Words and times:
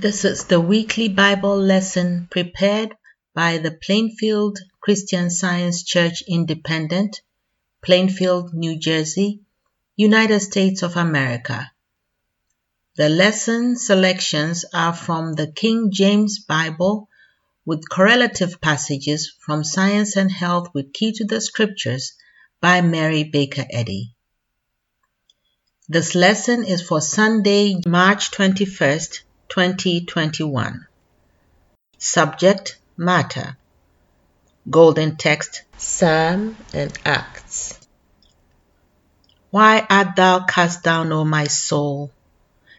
This 0.00 0.24
is 0.24 0.44
the 0.44 0.60
weekly 0.60 1.08
Bible 1.08 1.58
lesson 1.58 2.28
prepared 2.30 2.94
by 3.34 3.58
the 3.58 3.72
Plainfield 3.72 4.60
Christian 4.80 5.28
Science 5.28 5.82
Church 5.82 6.22
Independent, 6.28 7.20
Plainfield, 7.82 8.54
New 8.54 8.78
Jersey, 8.78 9.40
United 9.96 10.38
States 10.38 10.84
of 10.84 10.96
America. 10.96 11.72
The 12.94 13.08
lesson 13.08 13.74
selections 13.74 14.64
are 14.72 14.92
from 14.92 15.32
the 15.32 15.50
King 15.50 15.90
James 15.90 16.38
Bible 16.38 17.08
with 17.66 17.88
correlative 17.88 18.60
passages 18.60 19.34
from 19.40 19.64
Science 19.64 20.14
and 20.14 20.30
Health 20.30 20.68
with 20.74 20.92
Key 20.92 21.10
to 21.14 21.24
the 21.24 21.40
Scriptures 21.40 22.12
by 22.60 22.82
Mary 22.82 23.24
Baker 23.24 23.64
Eddy. 23.68 24.14
This 25.88 26.14
lesson 26.14 26.62
is 26.62 26.82
for 26.82 27.00
Sunday, 27.00 27.80
March 27.84 28.30
21st, 28.30 29.22
2021. 29.48 30.86
Subject 31.96 32.78
Matter 32.98 33.56
Golden 34.68 35.16
Text 35.16 35.62
Psalm 35.78 36.54
and 36.74 36.92
Acts. 37.06 37.80
Why 39.50 39.86
art 39.88 40.16
thou 40.16 40.44
cast 40.44 40.82
down, 40.82 41.10
O 41.12 41.24
my 41.24 41.44
soul? 41.44 42.10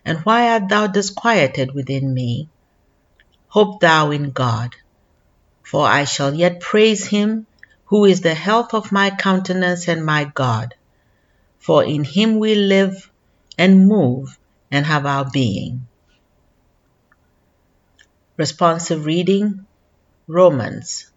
And 0.06 0.20
why 0.20 0.52
art 0.52 0.70
thou 0.70 0.86
disquieted 0.86 1.74
within 1.74 2.14
me? 2.14 2.50
Hope 3.48 3.80
thou 3.80 4.12
in 4.12 4.30
God, 4.30 4.76
for 5.64 5.88
I 5.88 6.04
shall 6.04 6.36
yet 6.36 6.60
praise 6.60 7.08
him, 7.08 7.48
who 7.86 8.06
is 8.06 8.22
the 8.22 8.36
health 8.36 8.76
of 8.76 8.92
my 8.92 9.10
countenance 9.10 9.88
and 9.88 10.06
my 10.06 10.26
God. 10.26 10.76
For 11.58 11.84
in 11.84 12.04
him 12.04 12.38
we 12.38 12.54
live 12.54 13.10
and 13.58 13.88
move 13.88 14.38
and 14.70 14.86
have 14.86 15.08
our 15.08 15.28
being. 15.32 15.88
Responsive 18.40 19.06
reading 19.06 19.66
Romans. 20.26 21.12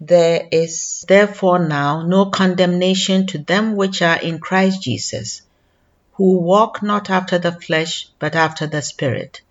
There 0.00 0.48
is 0.50 1.04
therefore 1.06 1.60
now 1.60 2.02
no 2.02 2.26
condemnation 2.26 3.28
to 3.28 3.38
them 3.38 3.76
which 3.76 4.02
are 4.02 4.20
in 4.20 4.40
Christ 4.40 4.82
Jesus, 4.82 5.42
who 6.14 6.40
walk 6.40 6.82
not 6.82 7.08
after 7.08 7.38
the 7.38 7.52
flesh, 7.52 8.08
but 8.18 8.34
after 8.34 8.66
the 8.66 8.82
Spirit. 8.82 9.42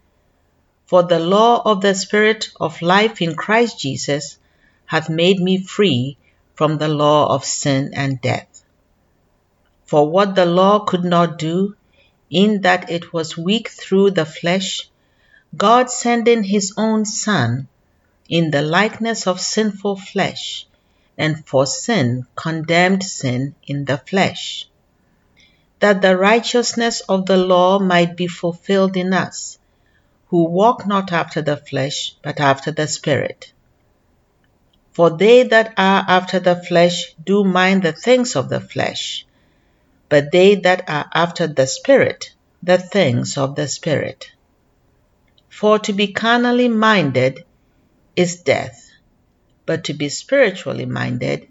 For 0.87 1.03
the 1.03 1.19
law 1.19 1.61
of 1.63 1.79
the 1.79 1.95
Spirit 1.95 2.49
of 2.59 2.81
life 2.81 3.21
in 3.21 3.35
Christ 3.35 3.79
Jesus 3.79 4.37
hath 4.87 5.09
made 5.09 5.39
me 5.39 5.63
free 5.63 6.17
from 6.55 6.79
the 6.79 6.89
law 6.89 7.33
of 7.33 7.45
sin 7.45 7.91
and 7.93 8.19
death. 8.19 8.61
For 9.85 10.09
what 10.09 10.35
the 10.35 10.45
law 10.45 10.79
could 10.79 11.05
not 11.05 11.39
do, 11.39 11.77
in 12.29 12.59
that 12.63 12.91
it 12.91 13.13
was 13.13 13.37
weak 13.37 13.69
through 13.69 14.11
the 14.11 14.25
flesh, 14.25 14.90
God 15.55 15.89
sending 15.89 16.43
his 16.43 16.73
own 16.77 17.03
Son 17.03 17.67
in 18.29 18.51
the 18.51 18.61
likeness 18.61 19.27
of 19.27 19.41
sinful 19.41 19.97
flesh, 19.97 20.65
and 21.17 21.45
for 21.45 21.65
sin 21.65 22.25
condemned 22.35 23.03
sin 23.03 23.53
in 23.67 23.83
the 23.83 23.97
flesh, 23.97 24.69
that 25.79 26.01
the 26.01 26.17
righteousness 26.17 27.01
of 27.01 27.25
the 27.25 27.35
law 27.35 27.79
might 27.79 28.15
be 28.15 28.27
fulfilled 28.27 28.95
in 28.95 29.13
us, 29.13 29.59
who 30.27 30.45
walk 30.45 30.87
not 30.87 31.11
after 31.11 31.41
the 31.41 31.57
flesh, 31.57 32.15
but 32.21 32.39
after 32.39 32.71
the 32.71 32.87
Spirit. 32.87 33.51
For 34.93 35.09
they 35.09 35.43
that 35.43 35.73
are 35.77 36.05
after 36.07 36.39
the 36.39 36.55
flesh 36.55 37.13
do 37.21 37.43
mind 37.43 37.83
the 37.83 37.91
things 37.91 38.37
of 38.37 38.47
the 38.47 38.61
flesh, 38.61 39.25
but 40.07 40.31
they 40.31 40.55
that 40.55 40.89
are 40.89 41.09
after 41.13 41.47
the 41.47 41.67
Spirit, 41.67 42.33
the 42.63 42.77
things 42.77 43.37
of 43.37 43.55
the 43.55 43.67
Spirit. 43.67 44.31
For 45.51 45.77
to 45.79 45.93
be 45.93 46.13
carnally 46.13 46.69
minded 46.69 47.43
is 48.15 48.41
death, 48.41 48.89
but 49.65 49.83
to 49.85 49.93
be 49.93 50.07
spiritually 50.07 50.85
minded 50.85 51.49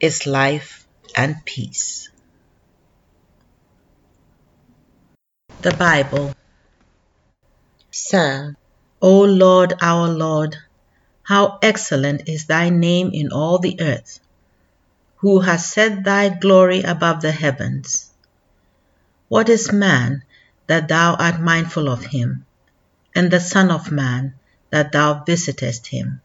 is 0.00 0.26
life 0.26 0.88
and 1.14 1.36
peace. 1.44 2.10
The 5.60 5.72
Bible 5.72 6.34
Psalm 7.90 8.56
O 9.02 9.20
Lord 9.20 9.74
our 9.82 10.08
Lord, 10.08 10.56
how 11.22 11.58
excellent 11.60 12.28
is 12.28 12.46
thy 12.46 12.70
name 12.70 13.10
in 13.12 13.30
all 13.30 13.58
the 13.58 13.78
earth, 13.80 14.18
who 15.16 15.40
has 15.40 15.66
set 15.66 16.04
thy 16.04 16.30
glory 16.30 16.80
above 16.80 17.20
the 17.20 17.32
heavens. 17.32 18.10
What 19.28 19.50
is 19.50 19.72
man 19.72 20.22
that 20.68 20.88
thou 20.88 21.14
art 21.14 21.38
mindful 21.38 21.90
of 21.90 22.02
him? 22.06 22.45
And 23.16 23.30
the 23.30 23.40
Son 23.40 23.70
of 23.70 23.90
Man, 23.90 24.34
that 24.70 24.92
thou 24.92 25.24
visitest 25.24 25.86
him. 25.86 26.20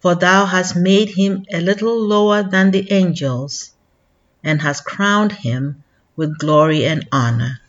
For 0.00 0.16
thou 0.16 0.44
hast 0.44 0.74
made 0.74 1.10
him 1.10 1.46
a 1.52 1.60
little 1.60 1.98
lower 2.06 2.42
than 2.42 2.72
the 2.72 2.90
angels, 2.92 3.70
and 4.42 4.60
hast 4.60 4.84
crowned 4.84 5.32
him 5.32 5.84
with 6.16 6.38
glory 6.38 6.84
and 6.84 7.06
honor. 7.12 7.60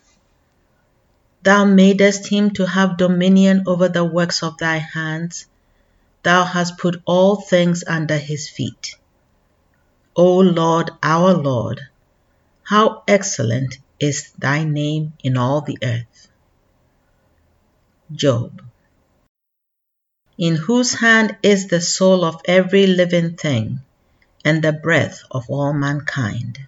Thou 1.44 1.64
madest 1.64 2.26
him 2.26 2.50
to 2.54 2.66
have 2.66 2.98
dominion 2.98 3.62
over 3.66 3.88
the 3.88 4.04
works 4.04 4.42
of 4.42 4.58
thy 4.58 4.78
hands. 4.78 5.46
Thou 6.24 6.44
hast 6.44 6.78
put 6.78 7.00
all 7.06 7.36
things 7.36 7.84
under 7.86 8.18
his 8.18 8.48
feet. 8.48 8.96
O 10.16 10.38
Lord, 10.38 10.90
our 11.00 11.32
Lord, 11.32 11.80
how 12.64 13.04
excellent 13.06 13.78
is 14.00 14.32
thy 14.36 14.64
name 14.64 15.12
in 15.22 15.36
all 15.36 15.60
the 15.60 15.78
earth. 15.82 16.09
Job. 18.12 18.60
In 20.36 20.56
whose 20.56 20.94
hand 20.94 21.36
is 21.44 21.68
the 21.68 21.80
soul 21.80 22.24
of 22.24 22.40
every 22.44 22.88
living 22.88 23.36
thing, 23.36 23.82
and 24.44 24.62
the 24.62 24.72
breath 24.72 25.22
of 25.30 25.48
all 25.48 25.72
mankind. 25.72 26.58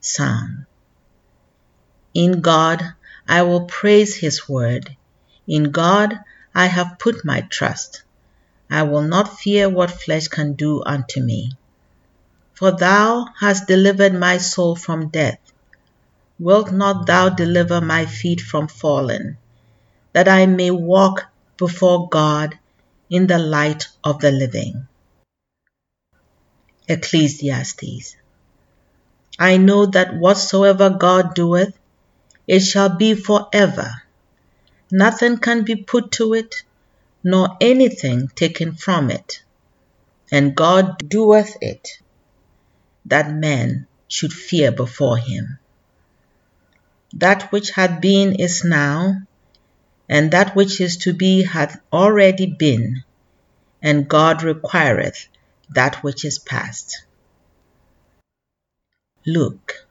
Psalm. 0.00 0.66
In 2.12 2.42
God 2.42 2.92
I 3.26 3.40
will 3.42 3.64
praise 3.64 4.16
his 4.16 4.46
word. 4.46 4.94
In 5.46 5.70
God 5.70 6.20
I 6.54 6.66
have 6.66 6.98
put 6.98 7.24
my 7.24 7.40
trust. 7.40 8.02
I 8.68 8.82
will 8.82 9.02
not 9.02 9.38
fear 9.38 9.70
what 9.70 9.90
flesh 9.90 10.28
can 10.28 10.52
do 10.52 10.82
unto 10.84 11.22
me. 11.22 11.52
For 12.52 12.70
thou 12.70 13.28
hast 13.40 13.66
delivered 13.66 14.12
my 14.12 14.36
soul 14.36 14.76
from 14.76 15.08
death. 15.08 15.40
Wilt 16.38 16.70
not 16.70 17.06
thou 17.06 17.30
deliver 17.30 17.80
my 17.80 18.04
feet 18.04 18.42
from 18.42 18.68
falling? 18.68 19.38
That 20.12 20.28
I 20.28 20.46
may 20.46 20.70
walk 20.70 21.26
before 21.56 22.08
God 22.08 22.58
in 23.10 23.26
the 23.26 23.38
light 23.38 23.88
of 24.04 24.20
the 24.20 24.30
living. 24.30 24.86
Ecclesiastes. 26.88 28.16
I 29.38 29.56
know 29.56 29.86
that 29.86 30.14
whatsoever 30.14 30.90
God 30.90 31.34
doeth, 31.34 31.76
it 32.46 32.60
shall 32.60 32.90
be 32.90 33.14
for 33.14 33.48
ever. 33.52 34.02
Nothing 34.90 35.38
can 35.38 35.64
be 35.64 35.76
put 35.76 36.12
to 36.12 36.34
it, 36.34 36.62
nor 37.24 37.56
anything 37.60 38.28
taken 38.34 38.74
from 38.74 39.10
it. 39.10 39.42
And 40.30 40.54
God 40.54 41.08
doeth 41.08 41.56
it, 41.60 42.00
that 43.06 43.32
men 43.32 43.86
should 44.08 44.32
fear 44.32 44.72
before 44.72 45.16
him. 45.16 45.58
That 47.14 47.52
which 47.52 47.70
had 47.70 48.00
been 48.00 48.34
is 48.34 48.64
now, 48.64 49.22
and 50.12 50.30
that 50.32 50.54
which 50.54 50.78
is 50.78 50.98
to 50.98 51.14
be 51.14 51.42
hath 51.42 51.80
already 51.90 52.44
been, 52.44 53.02
and 53.80 54.06
God 54.06 54.42
requireth 54.42 55.26
that 55.70 56.04
which 56.04 56.22
is 56.26 56.38
past. 56.38 57.06
Luke. 59.24 59.86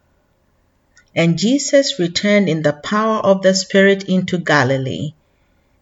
And 1.15 1.39
Jesus 1.39 1.97
returned 1.97 2.49
in 2.49 2.61
the 2.61 2.71
power 2.71 3.17
of 3.17 3.41
the 3.41 3.55
Spirit 3.55 4.03
into 4.03 4.37
Galilee, 4.37 5.15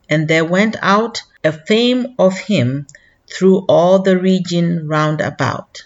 and 0.10 0.30
there 0.30 0.46
went 0.46 0.78
out 0.82 1.24
a 1.44 1.52
fame 1.52 2.16
of 2.18 2.40
him 2.40 2.88
through 3.30 3.66
all 3.68 4.00
the 4.00 4.18
region 4.18 4.88
round 4.88 5.20
about. 5.20 5.86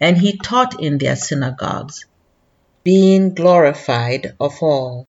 And 0.00 0.16
he 0.16 0.38
taught 0.38 0.80
in 0.80 0.96
their 0.96 1.16
synagogues, 1.16 2.06
being 2.82 3.34
glorified 3.34 4.34
of 4.40 4.62
all. 4.62 5.06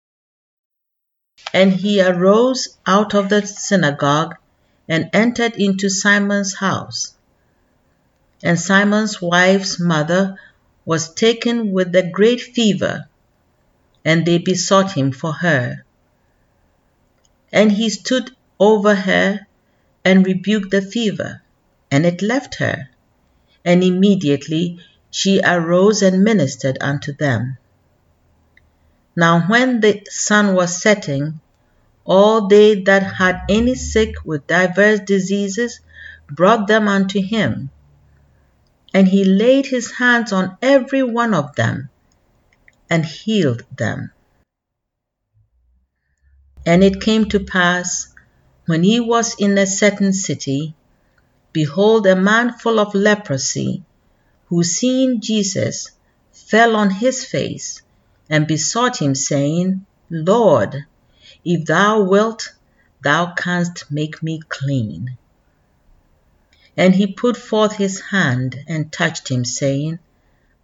And 1.52 1.72
he 1.72 2.00
arose 2.00 2.76
out 2.86 3.14
of 3.14 3.28
the 3.28 3.46
synagogue 3.46 4.36
and 4.88 5.10
entered 5.12 5.54
into 5.56 5.88
Simon's 5.88 6.54
house. 6.54 7.14
And 8.42 8.58
Simon's 8.58 9.20
wife's 9.22 9.78
mother 9.78 10.38
was 10.84 11.14
taken 11.14 11.72
with 11.72 11.94
a 11.94 12.10
great 12.10 12.40
fever, 12.40 13.06
and 14.04 14.26
they 14.26 14.38
besought 14.38 14.92
him 14.92 15.12
for 15.12 15.32
her. 15.32 15.84
And 17.52 17.70
he 17.70 17.90
stood 17.90 18.30
over 18.58 18.94
her 18.94 19.46
and 20.04 20.26
rebuked 20.26 20.70
the 20.70 20.82
fever, 20.82 21.42
and 21.90 22.04
it 22.04 22.22
left 22.22 22.56
her. 22.56 22.88
And 23.64 23.84
immediately 23.84 24.80
she 25.10 25.40
arose 25.44 26.02
and 26.02 26.24
ministered 26.24 26.78
unto 26.80 27.12
them. 27.12 27.58
Now 29.14 29.46
when 29.46 29.80
the 29.80 30.02
sun 30.08 30.54
was 30.54 30.80
setting, 30.80 31.40
all 32.04 32.48
they 32.48 32.82
that 32.84 33.02
had 33.02 33.42
any 33.48 33.74
sick 33.74 34.14
with 34.24 34.46
divers 34.46 35.00
diseases 35.00 35.80
brought 36.30 36.66
them 36.66 36.88
unto 36.88 37.20
him. 37.20 37.70
And 38.94 39.06
he 39.08 39.24
laid 39.24 39.66
his 39.66 39.92
hands 39.92 40.32
on 40.32 40.56
every 40.62 41.02
one 41.02 41.34
of 41.34 41.54
them 41.56 41.90
and 42.88 43.04
healed 43.04 43.64
them. 43.76 44.12
And 46.64 46.82
it 46.82 47.00
came 47.00 47.26
to 47.30 47.40
pass, 47.40 48.14
when 48.66 48.82
he 48.82 49.00
was 49.00 49.34
in 49.38 49.58
a 49.58 49.66
certain 49.66 50.12
city, 50.12 50.74
behold, 51.52 52.06
a 52.06 52.16
man 52.16 52.52
full 52.52 52.78
of 52.78 52.94
leprosy, 52.94 53.82
who 54.46 54.62
seeing 54.62 55.20
Jesus, 55.20 55.90
fell 56.32 56.76
on 56.76 56.90
his 56.90 57.24
face 57.24 57.81
and 58.32 58.46
besought 58.46 58.96
him, 58.96 59.14
saying, 59.14 59.84
Lord, 60.08 60.86
if 61.44 61.66
thou 61.66 62.00
wilt, 62.00 62.54
thou 63.02 63.34
canst 63.34 63.84
make 63.90 64.22
me 64.22 64.40
clean. 64.48 65.18
And 66.74 66.94
he 66.94 67.06
put 67.06 67.36
forth 67.36 67.74
his 67.74 68.00
hand 68.00 68.64
and 68.66 68.90
touched 68.90 69.28
him, 69.28 69.44
saying, 69.44 69.98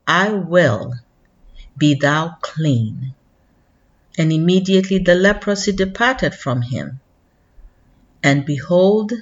I 0.07 0.31
will, 0.31 0.95
be 1.77 1.93
thou 1.95 2.39
clean. 2.41 3.15
And 4.17 4.33
immediately 4.33 4.99
the 4.99 5.15
leprosy 5.15 5.73
departed 5.73 6.35
from 6.35 6.63
him. 6.63 7.01
And 8.23 8.47
behold, 8.47 9.13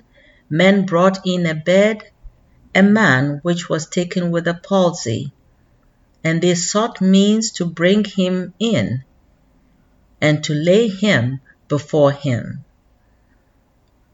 men 0.49 0.87
brought 0.87 1.27
in 1.27 1.47
a 1.47 1.55
bed 1.57 2.05
a 2.77 2.85
man 2.85 3.41
which 3.43 3.69
was 3.69 3.89
taken 3.89 4.31
with 4.31 4.47
a 4.47 4.55
palsy, 4.55 5.33
and 6.27 6.43
they 6.43 6.57
sought 6.57 7.01
means 7.01 7.53
to 7.53 7.65
bring 7.65 8.03
him 8.05 8.53
in 8.59 9.05
and 10.21 10.43
to 10.43 10.53
lay 10.55 10.89
him 10.89 11.41
before 11.69 12.11
him. 12.11 12.65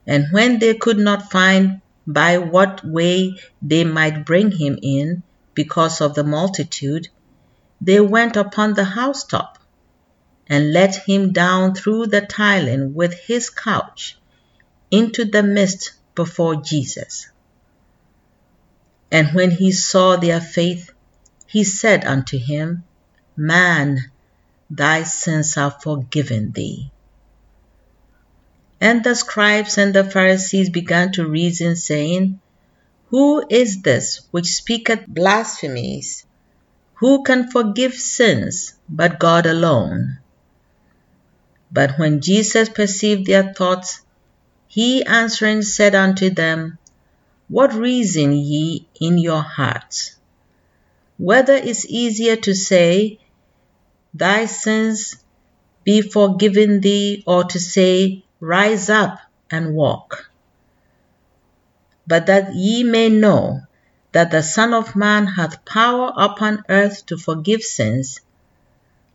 And 0.07 0.27
when 0.31 0.59
they 0.59 0.75
could 0.75 0.99
not 0.99 1.31
find 1.33 1.81
by 2.07 2.37
what 2.37 2.85
way 2.85 3.39
they 3.63 3.85
might 3.85 4.27
bring 4.27 4.51
him 4.51 4.79
in 4.83 5.23
because 5.55 6.03
of 6.03 6.15
the 6.15 6.23
multitude, 6.23 7.09
they 7.81 8.01
went 8.01 8.37
upon 8.37 8.75
the 8.75 8.85
housetop 8.85 9.59
and 10.47 10.75
let 10.75 10.95
him 11.09 11.33
down 11.33 11.75
through 11.75 12.09
the 12.09 12.21
tiling 12.21 12.93
with 12.93 13.15
his 13.15 13.49
couch 13.49 14.19
into 14.91 15.25
the 15.25 15.43
midst 15.43 15.93
before 16.15 16.57
Jesus. 16.57 17.29
And 19.11 19.29
when 19.33 19.51
he 19.51 19.73
saw 19.73 20.17
their 20.17 20.43
faith, 20.43 20.92
he 21.53 21.65
said 21.65 22.03
unto 22.07 22.39
him, 22.39 22.83
Man, 23.37 24.11
thy 24.71 25.03
sins 25.03 25.59
are 25.59 25.71
forgiven 25.71 26.51
thee. 26.53 26.91
And 28.81 29.05
the 29.05 29.15
scribes 29.15 29.77
and 29.77 29.95
the 29.95 30.03
Pharisees 30.03 30.71
began 30.71 31.13
to 31.13 31.29
reason, 31.29 31.77
saying, 31.77 32.41
Who 33.09 33.45
is 33.51 33.83
this 33.83 34.23
which 34.31 34.47
speaketh 34.47 35.07
blasphemies? 35.07 36.25
Who 36.95 37.23
can 37.23 37.51
forgive 37.51 37.93
sins 37.93 38.73
but 38.89 39.19
God 39.19 39.45
alone? 39.45 40.21
But 41.71 41.99
when 41.99 42.23
Jesus 42.23 42.71
perceived 42.71 43.27
their 43.27 43.53
thoughts, 43.53 44.01
he 44.69 45.05
answering 45.05 45.61
said 45.61 45.95
unto 45.95 46.31
them, 46.31 46.79
What 47.51 47.75
reason 47.75 48.33
ye 48.33 48.87
in 48.99 49.19
your 49.19 49.43
hearts? 49.43 50.17
Whether 51.19 51.55
it's 51.55 51.87
easier 51.87 52.37
to 52.37 52.55
say, 52.55 53.19
Thy 54.15 54.47
sins 54.47 55.17
be 55.85 56.03
forgiven 56.03 56.81
thee, 56.81 57.23
or 57.27 57.45
to 57.45 57.59
say, 57.59 58.25
Rise 58.41 58.91
up 58.91 59.19
and 59.51 59.75
walk. 59.75 60.31
But 62.07 62.27
that 62.27 62.55
ye 62.55 62.83
may 62.83 63.09
know 63.09 63.63
that 64.13 64.31
the 64.31 64.43
Son 64.43 64.75
of 64.75 64.97
Man 64.97 65.27
hath 65.27 65.65
power 65.65 66.13
upon 66.17 66.65
earth 66.69 67.07
to 67.07 67.17
forgive 67.17 67.63
sins, 67.63 68.21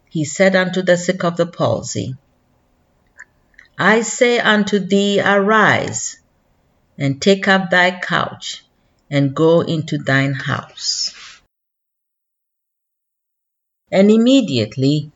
he 0.09 0.25
said 0.25 0.55
unto 0.55 0.81
the 0.81 0.97
sick 0.97 1.23
of 1.23 1.37
the 1.37 1.45
palsy, 1.45 2.15
I 3.77 4.01
say 4.01 4.39
unto 4.39 4.79
thee, 4.79 5.21
Arise, 5.21 6.19
and 6.97 7.21
take 7.21 7.47
up 7.47 7.69
thy 7.69 7.99
couch, 7.99 8.63
and 9.11 9.35
go 9.35 9.61
into 9.61 9.99
thine 9.99 10.33
house. 10.33 11.13
And 13.91 14.11
immediately 14.11 15.11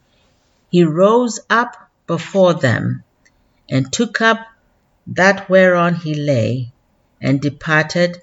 he 0.70 0.84
rose 0.84 1.40
up 1.50 1.90
before 2.08 2.54
them 2.54 3.04
and 3.70 3.92
took 3.92 4.22
up 4.22 4.48
that 5.08 5.50
whereon 5.50 5.96
he 5.96 6.16
lay, 6.16 6.72
and 7.22 7.42
departed 7.42 8.22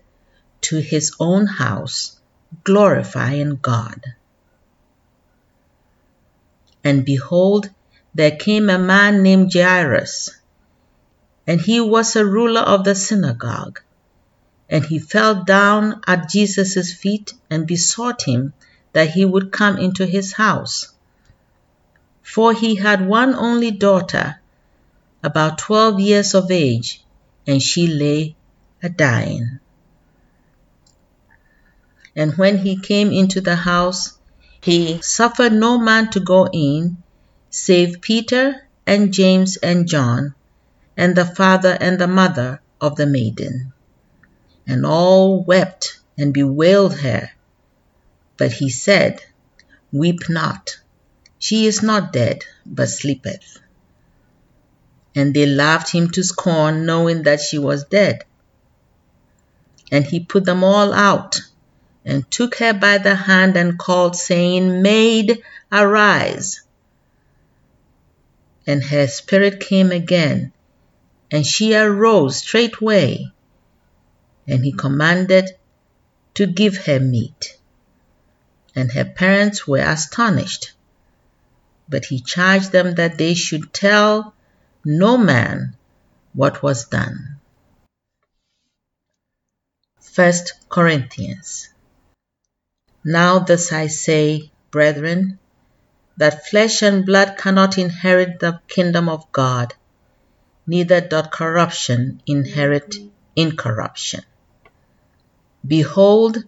to 0.61 0.79
his 0.79 1.15
own 1.21 1.47
house, 1.47 2.19
glorifying 2.65 3.57
God. 3.57 4.01
And 6.83 7.05
behold, 7.05 7.71
there 8.15 8.37
came 8.37 8.71
a 8.71 8.79
man 8.79 9.23
named 9.23 9.53
Jairus, 9.53 10.31
and 11.47 11.61
he 11.61 11.81
was 11.81 12.17
a 12.17 12.25
ruler 12.25 12.61
of 12.63 12.85
the 12.85 12.95
synagogue. 12.95 13.81
And 14.71 14.85
he 14.85 14.99
fell 14.99 15.45
down 15.45 16.03
at 16.07 16.29
Jesus' 16.29 16.93
feet 16.93 17.35
and 17.51 17.67
besought 17.67 18.23
him 18.23 18.53
that 18.93 19.11
he 19.11 19.25
would 19.25 19.53
come 19.53 19.79
into 19.79 20.07
his 20.07 20.33
house. 20.33 20.93
For 22.23 22.53
he 22.53 22.77
had 22.77 23.07
one 23.07 23.35
only 23.35 23.71
daughter, 23.71 24.41
about 25.23 25.59
twelve 25.59 25.99
years 26.01 26.35
of 26.35 26.51
age, 26.51 27.03
and 27.47 27.63
she 27.63 27.87
lay 27.87 28.37
a 28.83 28.89
dying. 28.89 29.61
And 32.15 32.37
when 32.37 32.59
he 32.59 32.81
came 32.81 33.13
into 33.13 33.41
the 33.41 33.57
house, 33.57 34.19
he 34.61 35.01
suffered 35.03 35.53
no 35.53 35.79
man 35.79 36.11
to 36.11 36.21
go 36.21 36.49
in, 36.53 36.97
save 37.51 38.01
Peter 38.01 38.69
and 38.87 39.13
James 39.13 39.57
and 39.57 39.87
John, 39.87 40.35
and 40.97 41.15
the 41.15 41.25
father 41.25 41.77
and 41.81 41.99
the 41.99 42.09
mother 42.09 42.61
of 42.81 42.97
the 42.97 43.07
maiden. 43.07 43.73
And 44.67 44.85
all 44.85 45.43
wept 45.45 46.01
and 46.19 46.35
bewailed 46.35 46.99
her. 46.99 47.31
But 48.39 48.53
he 48.53 48.71
said, 48.71 49.21
Weep 49.93 50.29
not, 50.31 50.79
she 51.39 51.67
is 51.67 51.83
not 51.83 52.13
dead, 52.13 52.45
but 52.65 52.89
sleepeth 52.89 53.59
and 55.19 55.35
they 55.35 55.47
laughed 55.47 55.91
him 55.91 56.09
to 56.13 56.23
scorn, 56.23 56.87
knowing 56.87 57.25
that 57.25 57.41
she 57.41 57.59
was 57.59 57.83
dead. 57.85 58.25
And 59.91 60.05
he 60.05 60.21
put 60.21 60.45
them 60.45 60.63
all 60.63 60.93
out, 60.93 61.41
and 62.05 62.31
took 62.31 62.55
her 62.59 62.73
by 62.73 62.99
the 62.99 63.17
hand 63.17 63.57
and 63.57 63.77
called, 63.77 64.15
saying, 64.15 64.81
Maid, 64.81 65.43
arise. 65.73 66.61
And 68.65 68.81
her 68.81 69.09
spirit 69.09 69.59
came 69.59 69.91
again, 69.91 70.53
and 71.33 71.45
she 71.45 71.75
arose 71.75 72.37
straightway. 72.37 73.33
And 74.47 74.65
he 74.65 74.71
commanded 74.71 75.51
to 76.35 76.47
give 76.47 76.77
her 76.87 77.01
meat. 77.01 77.58
And 78.75 78.93
her 78.93 79.05
parents 79.05 79.67
were 79.67 79.79
astonished. 79.79 80.73
But 81.89 82.07
he 82.07 82.21
charged 82.21 82.73
them 82.73 82.95
that 82.95 83.19
they 83.19 83.35
should 83.35 83.73
tell 83.73 84.35
no 84.85 85.17
man 85.17 85.77
what 86.33 86.63
was 86.63 86.87
done. 86.87 87.39
1 90.15 90.33
Corinthians 90.69 91.69
Now 93.05 93.39
this 93.39 93.73
I 93.73 93.87
say, 93.87 94.51
brethren, 94.71 95.39
that 96.17 96.49
flesh 96.49 96.83
and 96.83 97.07
blood 97.07 97.37
cannot 97.39 97.79
inherit 97.79 98.41
the 98.41 98.61
kingdom 98.67 99.09
of 99.09 99.31
God, 99.31 99.75
neither 100.67 101.01
doth 101.01 101.31
corruption 101.31 102.21
inherit 102.27 102.97
incorruption. 103.37 104.25
Behold, 105.65 106.45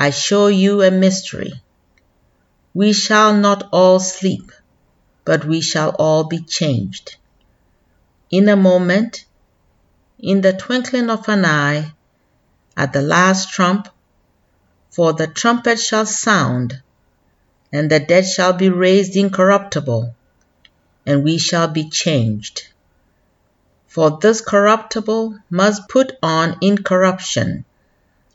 I 0.00 0.08
show 0.08 0.46
you 0.46 0.80
a 0.80 0.90
mystery. 0.90 1.52
We 2.72 2.94
shall 2.94 3.36
not 3.36 3.68
all 3.70 4.00
sleep, 4.00 4.50
but 5.26 5.44
we 5.44 5.60
shall 5.60 5.90
all 5.98 6.24
be 6.24 6.40
changed 6.40 7.16
in 8.30 8.48
a 8.48 8.56
moment, 8.56 9.26
in 10.18 10.40
the 10.40 10.54
twinkling 10.54 11.10
of 11.10 11.28
an 11.28 11.44
eye, 11.44 11.92
at 12.78 12.94
the 12.94 13.02
last 13.02 13.50
trump, 13.50 13.88
for 14.88 15.12
the 15.12 15.26
trumpet 15.26 15.78
shall 15.78 16.06
sound, 16.06 16.80
and 17.70 17.90
the 17.90 18.00
dead 18.00 18.26
shall 18.26 18.54
be 18.54 18.70
raised 18.70 19.16
incorruptible, 19.16 20.14
and 21.04 21.24
we 21.24 21.36
shall 21.36 21.68
be 21.68 21.90
changed. 21.90 22.68
For 23.86 24.18
this 24.18 24.40
corruptible 24.40 25.36
must 25.50 25.88
put 25.88 26.16
on 26.22 26.56
incorruption, 26.62 27.66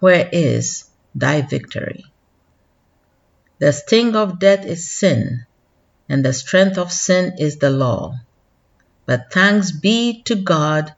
where 0.00 0.28
is 0.32 0.84
thy 1.14 1.42
victory? 1.42 2.04
The 3.58 3.72
sting 3.72 4.14
of 4.14 4.38
death 4.38 4.64
is 4.64 4.88
sin, 4.88 5.46
and 6.08 6.24
the 6.24 6.32
strength 6.32 6.78
of 6.78 6.92
sin 6.92 7.34
is 7.38 7.56
the 7.56 7.70
law. 7.70 8.14
But 9.06 9.32
thanks 9.32 9.72
be 9.72 10.22
to 10.24 10.36
God, 10.36 10.94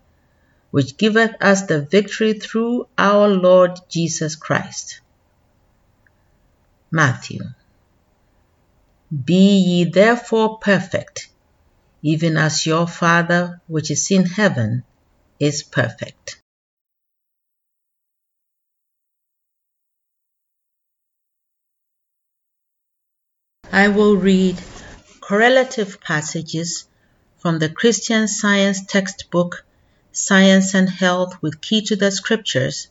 which 0.71 0.97
giveth 0.97 1.35
us 1.41 1.63
the 1.63 1.81
victory 1.81 2.35
through 2.35 2.89
our 2.99 3.29
Lord 3.29 3.79
Jesus 3.89 4.37
Christ. 4.37 5.01
Matthew. 6.91 7.41
Be 9.25 9.59
ye 9.59 9.85
therefore 9.85 10.59
perfect, 10.59 11.29
even 12.03 12.37
as 12.37 12.67
your 12.67 12.87
Father 12.87 13.61
which 13.67 13.91
is 13.91 14.11
in 14.11 14.27
heaven 14.27 14.85
is 15.39 15.63
perfect. 15.63 16.40
I 23.73 23.87
will 23.87 24.17
read 24.17 24.61
correlative 25.21 26.01
passages 26.01 26.87
from 27.39 27.61
the 27.61 27.69
Christian 27.69 28.27
Science 28.27 28.85
textbook 28.85 29.65
Science 30.11 30.75
and 30.75 30.91
Health 30.91 31.41
with 31.41 31.61
Key 31.61 31.83
to 31.83 31.95
the 31.95 32.11
Scriptures 32.11 32.89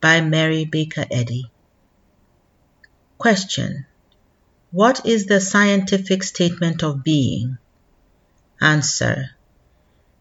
by 0.00 0.22
Mary 0.22 0.64
Baker 0.64 1.04
Eddy. 1.10 1.50
Question 3.18 3.84
What 4.70 5.04
is 5.04 5.26
the 5.26 5.38
scientific 5.38 6.22
statement 6.22 6.82
of 6.82 7.04
being? 7.04 7.58
Answer 8.58 9.32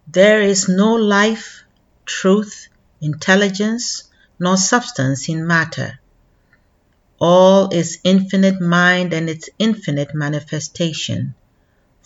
There 0.10 0.41
is 0.41 0.68
no 0.68 0.96
life, 0.96 1.63
truth, 2.06 2.68
intelligence, 3.00 4.03
nor 4.38 4.58
substance 4.58 5.30
in 5.30 5.48
matter. 5.48 6.00
All 7.22 7.72
is 7.72 8.00
infinite 8.04 8.60
mind 8.60 9.13
and 9.13 9.30
its 9.30 9.50
infinite 9.60 10.13
manifestation 10.13 11.36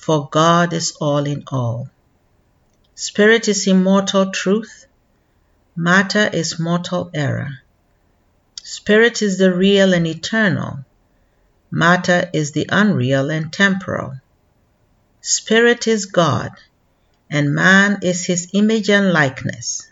for 0.06 0.30
God 0.30 0.72
is 0.72 0.92
all 1.02 1.26
in 1.26 1.44
all. 1.48 1.90
Spirit 2.94 3.48
is 3.48 3.66
immortal 3.66 4.30
truth, 4.30 4.86
matter 5.76 6.30
is 6.32 6.60
mortal 6.60 7.10
error. 7.12 7.60
Spirit 8.62 9.24
is 9.24 9.40
the 9.40 9.52
real 9.52 9.96
and 9.96 10.06
eternal, 10.06 10.86
matter 11.72 12.30
is 12.34 12.52
the 12.52 12.70
unreal 12.72 13.32
and 13.32 13.52
temporal. 13.52 14.20
Spirit 15.22 15.88
is 15.88 16.06
God, 16.06 16.52
and 17.28 17.56
man 17.56 17.98
is 18.04 18.26
his 18.26 18.50
image 18.54 18.92
and 18.92 19.12
likeness. 19.12 19.88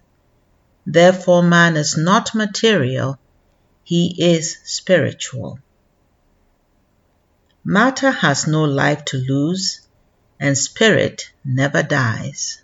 Therefore, 0.86 1.42
man 1.42 1.76
is 1.76 1.98
not 1.98 2.36
material, 2.36 3.18
he 3.84 4.16
is 4.18 4.58
spiritual. 4.64 5.60
Matter 7.66 8.12
has 8.12 8.48
no 8.48 8.64
life 8.64 9.06
to 9.06 9.18
lose, 9.18 9.82
and 10.40 10.58
spirit 10.58 11.32
never 11.44 11.84
dies. 11.84 12.62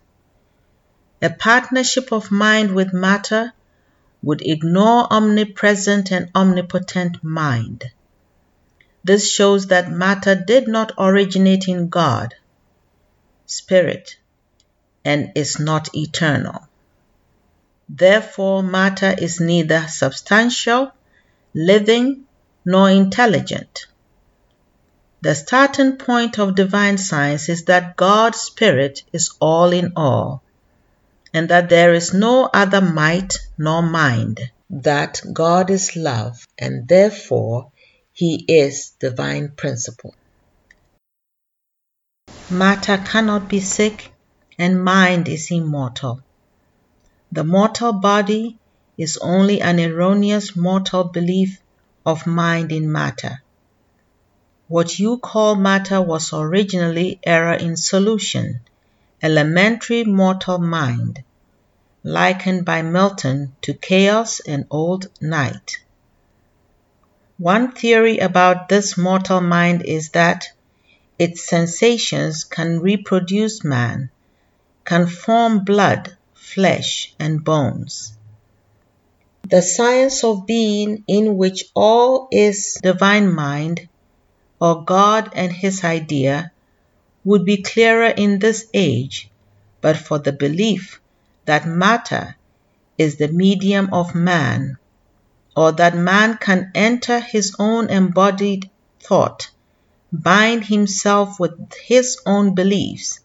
A 1.21 1.29
partnership 1.29 2.11
of 2.11 2.31
mind 2.31 2.73
with 2.73 2.93
matter 2.93 3.53
would 4.21 4.41
ignore 4.41 5.07
omnipresent 5.11 6.11
and 6.11 6.29
omnipotent 6.35 7.23
mind. 7.23 7.91
This 9.03 9.31
shows 9.31 9.67
that 9.67 9.91
matter 9.91 10.35
did 10.35 10.67
not 10.67 10.91
originate 10.97 11.67
in 11.67 11.89
God, 11.89 12.35
spirit, 13.45 14.17
and 15.05 15.31
is 15.35 15.59
not 15.59 15.95
eternal. 15.95 16.67
Therefore, 17.87 18.61
matter 18.61 19.15
is 19.17 19.39
neither 19.39 19.87
substantial, 19.87 20.91
living, 21.53 22.25
nor 22.65 22.89
intelligent. 22.89 23.87
The 25.21 25.35
starting 25.35 25.97
point 25.97 26.39
of 26.39 26.55
divine 26.55 26.97
science 26.97 27.49
is 27.49 27.65
that 27.65 27.97
God's 27.97 28.39
Spirit 28.39 29.01
is 29.11 29.35
all 29.41 29.73
in 29.73 29.93
all, 29.95 30.43
and 31.33 31.49
that 31.49 31.69
there 31.69 31.93
is 31.93 32.13
no 32.13 32.45
other 32.53 32.81
might 32.81 33.37
nor 33.57 33.81
mind, 33.81 34.39
that 34.69 35.21
God 35.33 35.69
is 35.69 35.95
love, 35.95 36.47
and 36.57 36.87
therefore 36.87 37.71
He 38.13 38.45
is 38.47 38.91
divine 38.99 39.53
principle. 39.57 40.13
Matter 42.51 42.97
cannot 42.97 43.49
be 43.49 43.59
sick, 43.59 44.11
and 44.57 44.83
mind 44.83 45.27
is 45.27 45.51
immortal. 45.51 46.21
The 47.31 47.43
mortal 47.43 47.93
body 47.93 48.58
is 48.99 49.17
only 49.21 49.61
an 49.61 49.79
erroneous 49.79 50.57
mortal 50.57 51.05
belief 51.05 51.61
of 52.05 52.27
mind 52.27 52.69
in 52.69 52.91
matter. 52.91 53.41
What 54.67 54.99
you 54.99 55.17
call 55.19 55.55
matter 55.55 56.01
was 56.01 56.33
originally 56.33 57.17
error 57.23 57.53
in 57.53 57.77
solution, 57.77 58.59
elementary 59.23 60.03
mortal 60.03 60.59
mind, 60.59 61.23
likened 62.03 62.65
by 62.65 62.81
Milton 62.81 63.55
to 63.61 63.73
chaos 63.73 64.41
and 64.41 64.65
old 64.69 65.07
night. 65.21 65.77
One 67.37 67.71
theory 67.71 68.17
about 68.17 68.67
this 68.67 68.97
mortal 68.97 69.39
mind 69.39 69.83
is 69.85 70.09
that 70.09 70.49
its 71.17 71.41
sensations 71.47 72.43
can 72.43 72.81
reproduce 72.81 73.63
man, 73.63 74.09
can 74.83 75.07
form 75.07 75.63
blood, 75.63 76.17
flesh, 76.33 77.15
and 77.17 77.45
bones. 77.45 78.18
The 79.47 79.61
science 79.61 80.23
of 80.25 80.45
being, 80.45 81.05
in 81.07 81.37
which 81.37 81.63
all 81.73 82.27
is 82.29 82.77
divine 82.83 83.33
mind, 83.33 83.87
or 84.59 84.83
God 84.83 85.31
and 85.33 85.49
his 85.51 85.83
idea 85.85 86.51
would 87.23 87.45
be 87.45 87.61
clearer 87.63 88.07
in 88.07 88.39
this 88.39 88.67
age 88.73 89.29
but 89.79 89.95
for 89.95 90.19
the 90.19 90.33
belief 90.33 90.99
that 91.45 91.65
matter 91.65 92.35
is 92.97 93.15
the 93.15 93.29
medium 93.29 93.93
of 93.93 94.13
man, 94.13 94.77
or 95.55 95.71
that 95.71 95.95
man 95.95 96.37
can 96.37 96.71
enter 96.75 97.21
his 97.21 97.55
own 97.59 97.89
embodied 97.89 98.69
thought, 98.99 99.49
bind 100.11 100.65
himself 100.65 101.39
with 101.39 101.73
his 101.75 102.17
own 102.25 102.55
beliefs, 102.55 103.21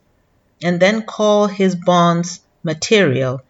and 0.62 0.78
then 0.78 1.02
call 1.02 1.49
his 1.49 1.75
bonds 1.75 2.40
material 2.62 3.40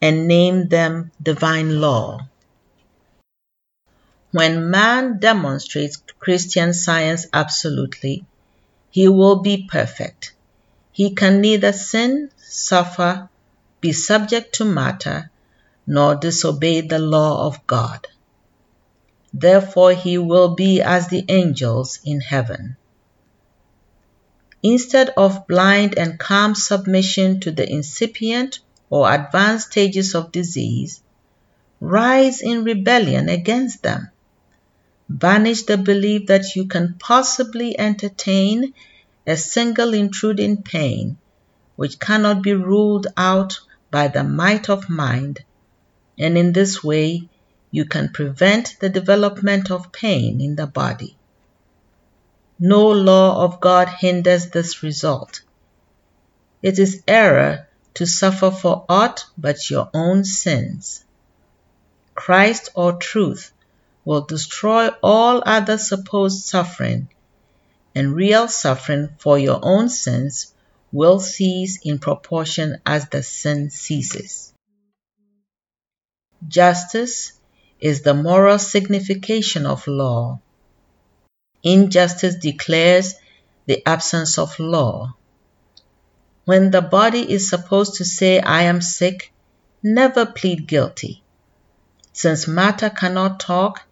and 0.00 0.28
name 0.28 0.68
them 0.68 1.10
divine 1.22 1.80
law. 1.80 2.20
When 4.30 4.70
man 4.70 5.18
demonstrates 5.18 6.02
Christian 6.18 6.74
Science 6.74 7.26
absolutely, 7.32 8.26
he 8.90 9.08
will 9.08 9.36
be 9.36 9.66
perfect. 9.70 10.32
He 10.92 11.14
can 11.14 11.40
neither 11.40 11.72
sin, 11.72 12.30
suffer, 12.36 13.28
be 13.80 13.92
subject 13.92 14.56
to 14.56 14.64
matter, 14.64 15.30
nor 15.86 16.14
disobey 16.14 16.82
the 16.82 16.98
law 16.98 17.46
of 17.46 17.66
God. 17.66 18.06
Therefore, 19.32 19.92
he 19.92 20.18
will 20.18 20.54
be 20.54 20.82
as 20.82 21.08
the 21.08 21.24
angels 21.28 22.00
in 22.04 22.20
heaven. 22.20 22.76
Instead 24.62 25.10
of 25.16 25.46
blind 25.46 25.96
and 25.96 26.18
calm 26.18 26.54
submission 26.54 27.40
to 27.40 27.50
the 27.50 27.70
incipient 27.70 28.58
or 28.90 29.12
advanced 29.12 29.70
stages 29.70 30.14
of 30.14 30.32
disease, 30.32 31.02
rise 31.80 32.40
in 32.40 32.64
rebellion 32.64 33.28
against 33.28 33.82
them. 33.82 34.10
Banish 35.08 35.62
the 35.62 35.78
belief 35.78 36.26
that 36.26 36.56
you 36.56 36.66
can 36.66 36.94
possibly 36.98 37.78
entertain 37.78 38.74
a 39.26 39.36
single 39.36 39.94
intruding 39.94 40.62
pain 40.62 41.16
which 41.76 42.00
cannot 42.00 42.42
be 42.42 42.52
ruled 42.52 43.06
out 43.16 43.60
by 43.90 44.08
the 44.08 44.24
might 44.24 44.68
of 44.68 44.90
mind, 44.90 45.44
and 46.18 46.36
in 46.36 46.52
this 46.52 46.82
way 46.82 47.28
you 47.70 47.84
can 47.84 48.08
prevent 48.08 48.76
the 48.80 48.88
development 48.88 49.70
of 49.70 49.92
pain 49.92 50.40
in 50.40 50.56
the 50.56 50.66
body. 50.66 51.16
No 52.58 52.88
law 52.88 53.44
of 53.44 53.60
God 53.60 53.88
hinders 53.88 54.50
this 54.50 54.82
result. 54.82 55.42
It 56.60 56.78
is 56.80 57.04
error 57.06 57.67
to 57.98 58.06
suffer 58.06 58.52
for 58.52 58.84
aught 58.88 59.24
but 59.36 59.68
your 59.70 59.90
own 59.92 60.24
sins. 60.24 61.04
Christ 62.14 62.70
or 62.76 62.92
truth 62.92 63.50
will 64.04 64.20
destroy 64.20 64.90
all 65.02 65.42
other 65.44 65.78
supposed 65.78 66.44
suffering, 66.44 67.08
and 67.96 68.14
real 68.14 68.46
suffering 68.46 69.08
for 69.18 69.36
your 69.36 69.58
own 69.64 69.88
sins 69.88 70.54
will 70.92 71.18
cease 71.18 71.80
in 71.82 71.98
proportion 71.98 72.80
as 72.86 73.08
the 73.08 73.20
sin 73.24 73.68
ceases. 73.68 74.52
Justice 76.46 77.32
is 77.80 78.02
the 78.02 78.14
moral 78.14 78.60
signification 78.60 79.66
of 79.66 79.88
law. 79.88 80.38
Injustice 81.64 82.36
declares 82.36 83.16
the 83.66 83.84
absence 83.84 84.38
of 84.38 84.56
law. 84.60 85.16
When 86.48 86.70
the 86.70 86.80
body 86.80 87.30
is 87.30 87.50
supposed 87.50 87.96
to 87.96 88.06
say, 88.06 88.40
I 88.40 88.62
am 88.62 88.80
sick, 88.80 89.34
never 89.82 90.24
plead 90.24 90.66
guilty. 90.66 91.22
Since 92.14 92.48
matter 92.48 92.88
cannot 92.88 93.38
talk, 93.38 93.82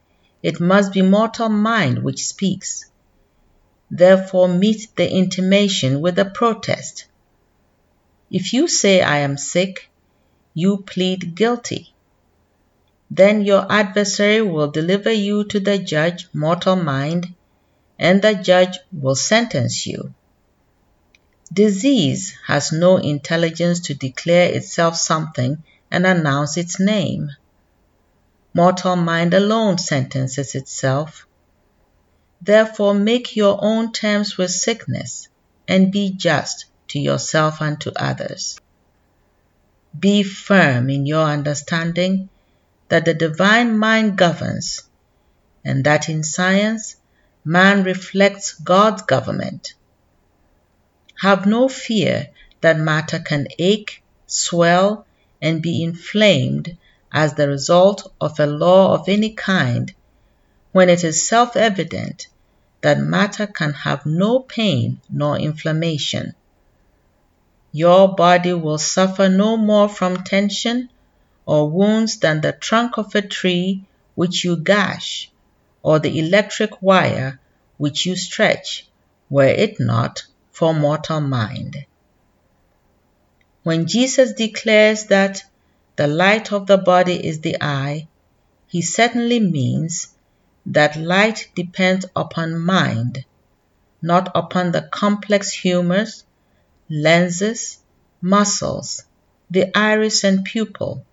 it 0.42 0.58
must 0.58 0.94
be 0.94 1.02
mortal 1.02 1.50
mind 1.50 2.02
which 2.02 2.26
speaks. 2.26 2.86
Therefore, 3.90 4.48
meet 4.48 4.88
the 4.96 5.06
intimation 5.06 6.00
with 6.00 6.18
a 6.18 6.24
protest. 6.24 7.04
If 8.30 8.54
you 8.54 8.68
say, 8.68 9.02
I 9.02 9.18
am 9.18 9.36
sick, 9.36 9.90
you 10.54 10.78
plead 10.78 11.34
guilty. 11.34 11.92
Then 13.10 13.42
your 13.42 13.70
adversary 13.70 14.40
will 14.40 14.70
deliver 14.70 15.12
you 15.12 15.44
to 15.44 15.60
the 15.60 15.76
judge, 15.76 16.28
mortal 16.32 16.76
mind, 16.76 17.34
and 17.98 18.22
the 18.22 18.34
judge 18.34 18.78
will 18.90 19.14
sentence 19.14 19.86
you. 19.86 20.14
Disease 21.52 22.36
has 22.46 22.72
no 22.72 22.96
intelligence 22.96 23.80
to 23.80 23.94
declare 23.94 24.52
itself 24.52 24.96
something 24.96 25.62
and 25.90 26.04
announce 26.04 26.56
its 26.56 26.80
name. 26.80 27.30
Mortal 28.52 28.96
mind 28.96 29.32
alone 29.32 29.78
sentences 29.78 30.54
itself. 30.54 31.26
Therefore, 32.42 32.94
make 32.94 33.36
your 33.36 33.58
own 33.62 33.92
terms 33.92 34.36
with 34.36 34.50
sickness 34.50 35.28
and 35.68 35.92
be 35.92 36.10
just 36.10 36.66
to 36.88 36.98
yourself 36.98 37.60
and 37.60 37.80
to 37.82 37.92
others. 38.00 38.58
Be 39.98 40.22
firm 40.22 40.90
in 40.90 41.06
your 41.06 41.24
understanding 41.26 42.28
that 42.88 43.04
the 43.04 43.14
divine 43.14 43.78
mind 43.78 44.18
governs 44.18 44.82
and 45.64 45.84
that 45.84 46.08
in 46.08 46.22
science 46.22 46.96
man 47.44 47.84
reflects 47.84 48.52
God's 48.54 49.02
government. 49.02 49.74
Have 51.20 51.46
no 51.46 51.68
fear 51.68 52.28
that 52.60 52.78
matter 52.78 53.18
can 53.18 53.48
ache, 53.58 54.02
swell, 54.26 55.06
and 55.40 55.62
be 55.62 55.82
inflamed 55.82 56.76
as 57.10 57.34
the 57.34 57.48
result 57.48 58.12
of 58.20 58.38
a 58.38 58.46
law 58.46 58.92
of 58.92 59.08
any 59.08 59.30
kind 59.30 59.94
when 60.72 60.90
it 60.90 61.04
is 61.04 61.26
self 61.26 61.56
evident 61.56 62.26
that 62.82 62.98
matter 62.98 63.46
can 63.46 63.72
have 63.72 64.04
no 64.04 64.40
pain 64.40 65.00
nor 65.08 65.38
inflammation. 65.38 66.34
Your 67.72 68.14
body 68.14 68.52
will 68.52 68.78
suffer 68.78 69.30
no 69.30 69.56
more 69.56 69.88
from 69.88 70.22
tension 70.22 70.90
or 71.46 71.70
wounds 71.70 72.18
than 72.18 72.42
the 72.42 72.52
trunk 72.52 72.98
of 72.98 73.14
a 73.14 73.22
tree 73.22 73.84
which 74.14 74.44
you 74.44 74.56
gash 74.56 75.30
or 75.82 75.98
the 75.98 76.18
electric 76.18 76.82
wire 76.82 77.40
which 77.78 78.04
you 78.04 78.16
stretch, 78.16 78.86
were 79.30 79.44
it 79.46 79.80
not 79.80 80.24
for 80.56 80.72
mortal 80.72 81.20
mind. 81.20 81.84
When 83.62 83.86
Jesus 83.86 84.32
declares 84.32 85.04
that 85.08 85.44
the 85.96 86.06
light 86.06 86.50
of 86.50 86.66
the 86.66 86.78
body 86.78 87.26
is 87.26 87.40
the 87.40 87.58
eye, 87.60 88.08
he 88.66 88.80
certainly 88.80 89.38
means 89.38 90.14
that 90.64 90.96
light 90.96 91.50
depends 91.54 92.06
upon 92.16 92.58
mind, 92.58 93.26
not 94.00 94.30
upon 94.34 94.72
the 94.72 94.80
complex 94.80 95.52
humors, 95.52 96.24
lenses, 96.88 97.78
muscles, 98.22 99.04
the 99.50 99.76
iris 99.76 100.24
and 100.24 100.42
pupil 100.42 101.04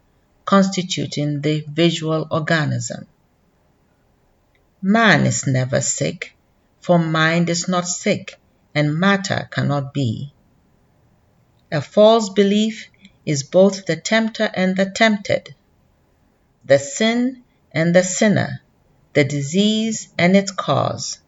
constituting 0.45 1.41
the 1.41 1.65
visual 1.67 2.29
organism. 2.31 3.07
Man 4.81 5.25
is 5.25 5.45
never 5.45 5.81
sick, 5.81 6.33
for 6.79 6.97
mind 6.97 7.49
is 7.49 7.67
not 7.67 7.85
sick 7.85 8.39
and 8.75 8.99
matter 8.99 9.47
cannot 9.51 9.93
be. 9.93 10.33
A 11.71 11.81
false 11.81 12.29
belief 12.29 12.87
is 13.25 13.43
both 13.43 13.85
the 13.85 13.95
tempter 13.95 14.49
and 14.53 14.75
the 14.75 14.89
tempted, 14.89 15.55
the 16.65 16.79
sin 16.79 17.43
and 17.71 17.95
the 17.95 18.03
sinner, 18.03 18.61
the 19.13 19.23
disease 19.23 20.09
and 20.17 20.35
its 20.35 20.51
cause. 20.51 21.19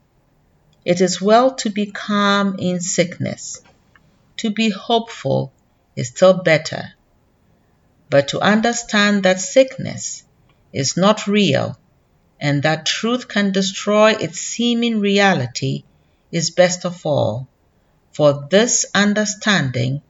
It 0.83 1.01
is 1.01 1.21
well 1.21 1.55
to 1.55 1.69
be 1.69 1.87
calm 1.87 2.57
in 2.59 2.79
sickness. 2.79 3.61
To 4.37 4.51
be 4.51 4.69
hopeful 4.69 5.51
is 5.95 6.09
still 6.09 6.33
better. 6.33 6.93
But 8.09 8.27
to 8.29 8.39
understand 8.39 9.23
that 9.23 9.39
sickness 9.39 10.23
is 10.71 10.95
not 10.95 11.25
real 11.25 11.77
and 12.39 12.61
that 12.63 12.85
truth 12.85 13.27
can 13.27 13.51
destroy 13.51 14.11
its 14.11 14.39
seeming 14.39 14.99
reality 14.99 15.83
is 16.31 16.49
best 16.49 16.85
of 16.85 17.05
all, 17.05 17.47
for 18.11 18.47
this 18.49 18.85
understanding 18.93 20.01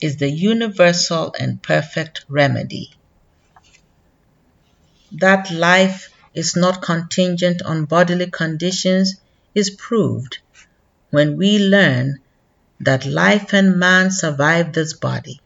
is 0.00 0.16
the 0.16 0.30
universal 0.30 1.34
and 1.38 1.62
perfect 1.62 2.24
remedy. 2.28 2.90
That 5.12 5.50
life 5.50 6.10
is 6.34 6.54
not 6.54 6.82
contingent 6.82 7.62
on 7.62 7.86
bodily 7.86 8.30
conditions 8.30 9.20
is 9.54 9.70
proved 9.70 10.38
when 11.10 11.36
we 11.36 11.58
learn 11.58 12.20
that 12.80 13.06
life 13.06 13.52
and 13.52 13.78
man 13.78 14.10
survive 14.10 14.72
this 14.72 14.92
body. 14.92 15.40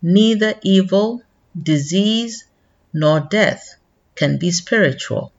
Neither 0.00 0.54
evil, 0.62 1.22
disease, 1.60 2.44
nor 2.92 3.20
death 3.20 3.76
can 4.14 4.38
be 4.38 4.50
spiritual, 4.50 5.32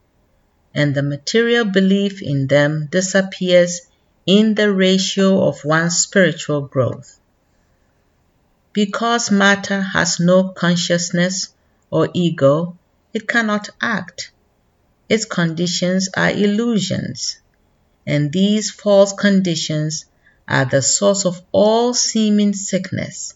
and 0.78 0.94
the 0.94 1.02
material 1.02 1.66
belief 1.66 2.22
in 2.22 2.46
them 2.46 2.88
disappears 2.92 3.82
in 4.28 4.54
the 4.54 4.72
ratio 4.72 5.48
of 5.48 5.66
one's 5.66 5.98
spiritual 5.98 6.62
growth. 6.62 7.20
Because 8.74 9.32
matter 9.32 9.82
has 9.82 10.20
no 10.20 10.50
consciousness 10.50 11.52
or 11.90 12.10
ego, 12.14 12.78
it 13.12 13.28
cannot 13.28 13.70
act. 13.82 14.30
Its 15.10 15.26
conditions 15.26 16.10
are 16.16 16.30
illusions, 16.30 17.40
and 18.06 18.32
these 18.32 18.70
false 18.70 19.14
conditions 19.14 20.06
are 20.48 20.66
the 20.66 20.84
source 20.84 21.26
of 21.26 21.42
all 21.52 21.96
seeming 21.96 22.54
sickness. 22.54 23.34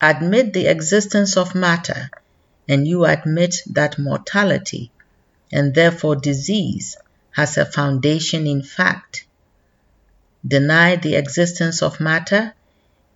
Admit 0.00 0.52
the 0.52 0.68
existence 0.68 1.36
of 1.36 1.56
matter 1.56 2.10
and 2.68 2.86
you 2.86 3.04
admit 3.04 3.56
that 3.66 3.98
mortality 3.98 4.92
and 5.52 5.74
therefore 5.74 6.16
disease 6.16 6.96
has 7.30 7.56
a 7.56 7.64
foundation 7.64 8.46
in 8.46 8.62
fact. 8.62 9.26
Deny 10.46 10.96
the 10.96 11.14
existence 11.16 11.82
of 11.82 12.00
matter 12.00 12.54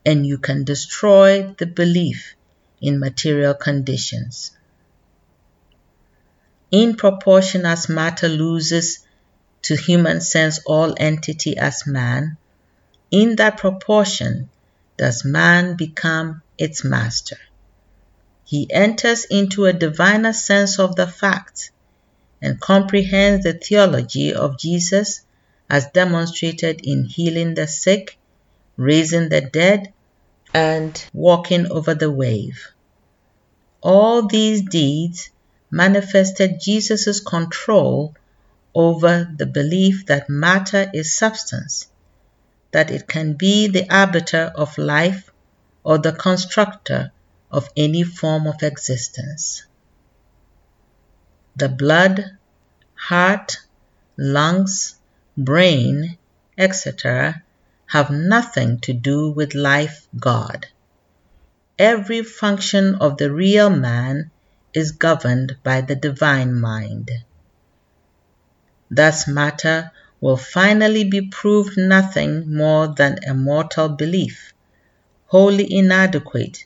and 0.04 0.26
you 0.26 0.38
can 0.38 0.64
destroy 0.64 1.54
the 1.58 1.66
belief 1.66 2.34
in 2.80 2.98
material 2.98 3.54
conditions. 3.54 4.52
In 6.70 6.96
proportion 6.96 7.66
as 7.66 7.88
matter 7.88 8.28
loses 8.28 9.00
to 9.62 9.76
human 9.76 10.20
sense 10.20 10.60
all 10.64 10.94
entity 10.96 11.56
as 11.56 11.86
man, 11.86 12.36
in 13.10 13.36
that 13.36 13.58
proportion 13.58 14.48
does 14.96 15.24
man 15.24 15.76
become 15.76 16.42
its 16.58 16.84
master 16.84 17.38
he 18.50 18.68
enters 18.68 19.26
into 19.26 19.64
a 19.64 19.72
diviner 19.72 20.32
sense 20.32 20.80
of 20.80 20.96
the 20.96 21.06
facts 21.06 21.70
and 22.42 22.60
comprehends 22.60 23.44
the 23.44 23.52
theology 23.52 24.32
of 24.32 24.58
Jesus 24.58 25.22
as 25.68 25.86
demonstrated 25.90 26.80
in 26.84 27.04
healing 27.04 27.54
the 27.54 27.66
sick, 27.68 28.18
raising 28.76 29.28
the 29.28 29.40
dead, 29.40 29.92
and 30.52 31.04
walking 31.12 31.70
over 31.70 31.94
the 31.94 32.10
wave. 32.10 32.72
All 33.82 34.26
these 34.26 34.62
deeds 34.62 35.30
manifested 35.70 36.60
Jesus' 36.60 37.20
control 37.20 38.14
over 38.74 39.32
the 39.36 39.46
belief 39.46 40.06
that 40.06 40.28
matter 40.28 40.90
is 40.92 41.14
substance, 41.14 41.88
that 42.72 42.90
it 42.90 43.06
can 43.06 43.34
be 43.34 43.68
the 43.68 43.88
arbiter 43.94 44.52
of 44.54 44.76
life 44.78 45.30
or 45.84 45.98
the 45.98 46.12
constructor 46.12 47.12
of 47.50 47.68
any 47.76 48.02
form 48.02 48.46
of 48.46 48.62
existence. 48.62 49.64
The 51.60 51.68
blood, 51.68 52.38
heart, 52.94 53.58
lungs, 54.16 54.94
brain, 55.36 56.16
etc., 56.56 57.42
have 57.84 58.10
nothing 58.10 58.80
to 58.80 58.94
do 58.94 59.30
with 59.30 59.52
life 59.54 60.08
God. 60.18 60.68
Every 61.78 62.22
function 62.22 62.94
of 62.94 63.18
the 63.18 63.30
real 63.30 63.68
man 63.68 64.30
is 64.72 64.92
governed 64.92 65.58
by 65.62 65.82
the 65.82 65.94
divine 65.94 66.54
mind. 66.54 67.10
Thus, 68.90 69.28
matter 69.28 69.92
will 70.18 70.38
finally 70.38 71.04
be 71.04 71.28
proved 71.28 71.76
nothing 71.76 72.56
more 72.56 72.88
than 72.88 73.18
a 73.28 73.34
mortal 73.34 73.90
belief, 73.90 74.54
wholly 75.26 75.70
inadequate 75.70 76.64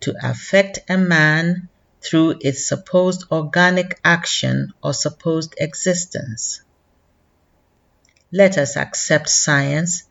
to 0.00 0.14
affect 0.22 0.80
a 0.86 0.98
man 0.98 1.67
through 2.00 2.38
its 2.40 2.66
supposed 2.66 3.24
organic 3.30 4.00
action 4.04 4.72
or 4.82 4.94
supposed 4.94 5.54
existence. 5.58 6.60
Let 8.32 8.58
us 8.58 8.76
accept 8.76 9.28
science, 9.28 10.04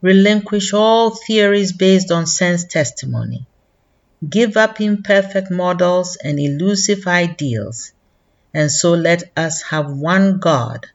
relinquish 0.00 0.72
all 0.72 1.10
theories 1.10 1.72
based 1.72 2.10
on 2.10 2.26
sense 2.26 2.64
testimony, 2.64 3.46
give 4.28 4.56
up 4.56 4.80
imperfect 4.80 5.50
models 5.50 6.16
and 6.16 6.38
elusive 6.38 7.06
ideals, 7.06 7.92
and 8.52 8.70
so 8.70 8.92
let 8.92 9.32
us 9.36 9.62
have 9.62 9.90
one 9.90 10.38
God, 10.38 10.86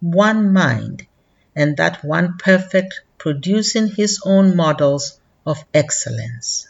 one 0.00 0.52
mind, 0.52 1.06
and 1.54 1.76
that 1.76 2.04
one 2.04 2.36
perfect, 2.36 3.00
producing 3.16 3.86
his 3.86 4.20
own 4.26 4.56
models 4.56 5.20
of 5.46 5.64
excellence. 5.72 6.68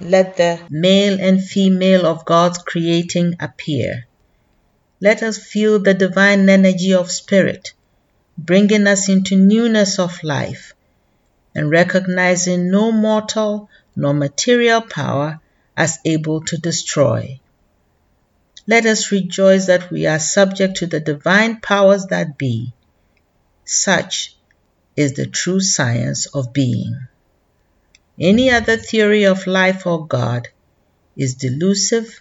Let 0.00 0.36
the 0.36 0.60
male 0.70 1.20
and 1.20 1.42
female 1.42 2.06
of 2.06 2.24
God's 2.24 2.58
creating 2.58 3.34
appear. 3.40 4.06
Let 5.00 5.24
us 5.24 5.38
feel 5.38 5.80
the 5.80 5.92
divine 5.92 6.48
energy 6.48 6.94
of 6.94 7.10
spirit, 7.10 7.72
bringing 8.36 8.86
us 8.86 9.08
into 9.08 9.34
newness 9.34 9.98
of 9.98 10.22
life, 10.22 10.72
and 11.52 11.68
recognizing 11.68 12.70
no 12.70 12.92
mortal 12.92 13.68
nor 13.96 14.14
material 14.14 14.82
power 14.82 15.40
as 15.76 15.98
able 16.04 16.42
to 16.42 16.56
destroy. 16.56 17.40
Let 18.68 18.86
us 18.86 19.10
rejoice 19.10 19.66
that 19.66 19.90
we 19.90 20.06
are 20.06 20.20
subject 20.20 20.76
to 20.76 20.86
the 20.86 21.00
divine 21.00 21.60
powers 21.60 22.06
that 22.06 22.38
be. 22.38 22.72
Such 23.64 24.36
is 24.94 25.14
the 25.14 25.26
true 25.26 25.60
science 25.60 26.26
of 26.26 26.52
being. 26.52 27.08
Any 28.20 28.50
other 28.50 28.76
theory 28.76 29.24
of 29.26 29.46
life 29.46 29.86
or 29.86 30.06
God 30.06 30.48
is 31.16 31.36
delusive 31.36 32.20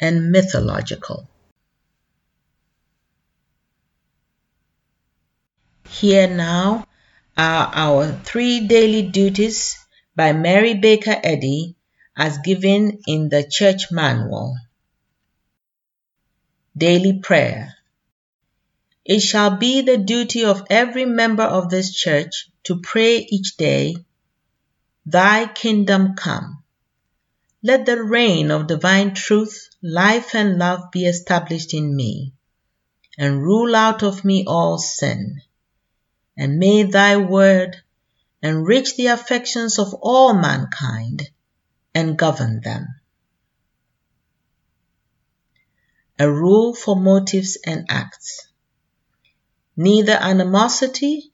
and 0.00 0.30
mythological. 0.30 1.28
Here 5.88 6.28
now 6.28 6.86
are 7.36 7.70
our 7.74 8.12
three 8.24 8.68
daily 8.68 9.02
duties 9.02 9.84
by 10.14 10.32
Mary 10.32 10.74
Baker 10.74 11.18
Eddy 11.22 11.74
as 12.16 12.38
given 12.38 13.00
in 13.06 13.28
the 13.28 13.42
church 13.42 13.90
manual. 13.90 14.56
Daily 16.76 17.18
Prayer 17.18 17.74
It 19.04 19.20
shall 19.20 19.56
be 19.56 19.80
the 19.80 19.98
duty 19.98 20.44
of 20.44 20.66
every 20.70 21.04
member 21.04 21.42
of 21.42 21.68
this 21.68 21.92
church 21.92 22.48
to 22.64 22.80
pray 22.80 23.18
each 23.18 23.56
day 23.56 23.96
Thy 25.04 25.46
kingdom 25.46 26.14
come. 26.14 26.62
Let 27.60 27.86
the 27.86 28.02
reign 28.02 28.50
of 28.52 28.68
divine 28.68 29.14
truth, 29.14 29.68
life, 29.82 30.34
and 30.34 30.58
love 30.58 30.90
be 30.92 31.06
established 31.06 31.74
in 31.74 31.94
me, 31.94 32.34
and 33.18 33.42
rule 33.42 33.74
out 33.74 34.02
of 34.02 34.24
me 34.24 34.44
all 34.46 34.78
sin. 34.78 35.42
And 36.36 36.58
may 36.58 36.84
thy 36.84 37.16
word 37.16 37.82
enrich 38.42 38.96
the 38.96 39.08
affections 39.08 39.78
of 39.78 39.92
all 39.94 40.34
mankind 40.34 41.30
and 41.94 42.16
govern 42.16 42.60
them. 42.60 42.86
A 46.18 46.30
rule 46.30 46.74
for 46.74 46.94
motives 46.94 47.58
and 47.66 47.86
acts. 47.88 48.46
Neither 49.76 50.12
animosity 50.12 51.32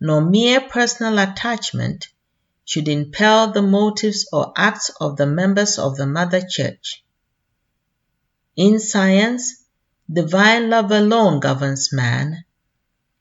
nor 0.00 0.20
mere 0.20 0.60
personal 0.60 1.18
attachment 1.18 2.08
should 2.66 2.88
impel 2.88 3.52
the 3.52 3.62
motives 3.62 4.28
or 4.32 4.52
acts 4.56 4.90
of 5.00 5.16
the 5.16 5.26
members 5.26 5.78
of 5.78 5.96
the 5.96 6.06
Mother 6.06 6.42
Church. 6.46 7.04
In 8.56 8.80
science, 8.80 9.64
divine 10.12 10.68
love 10.68 10.90
alone 10.90 11.38
governs 11.38 11.92
man, 11.92 12.44